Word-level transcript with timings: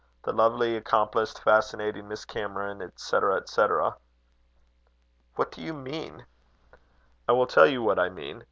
'The 0.23 0.33
lovely, 0.33 0.75
accomplished, 0.75 1.37
fascinating 1.43 2.07
Miss 2.07 2.25
Cameron, 2.25 2.79
&c., 2.95 3.17
&c.'" 3.45 3.67
"What 5.35 5.51
do 5.51 5.61
you 5.61 5.75
mean?" 5.75 6.25
"I 7.27 7.33
will 7.33 7.45
tell 7.45 7.67
you 7.67 7.83
what 7.83 7.99
I 7.99 8.09
mean. 8.09 8.39